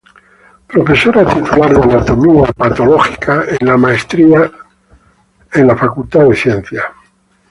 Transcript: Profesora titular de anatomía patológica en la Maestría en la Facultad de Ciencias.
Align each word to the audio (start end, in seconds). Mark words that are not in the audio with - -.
Profesora 0.65 1.23
titular 1.31 1.75
de 1.79 1.83
anatomía 1.93 2.51
patológica 2.57 3.43
en 3.49 3.67
la 3.67 3.77
Maestría 3.77 4.51
en 5.53 5.67
la 5.67 5.77
Facultad 5.77 6.21
de 6.21 6.35
Ciencias. 6.35 6.85